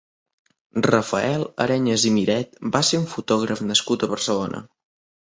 Rafael 0.85 1.45
Areñas 1.67 2.07
i 2.13 2.15
Miret 2.17 2.59
va 2.79 2.85
ser 2.91 3.05
un 3.05 3.09
fotògraf 3.15 3.65
nascut 3.71 4.03
a 4.11 4.15
Barcelona. 4.19 4.69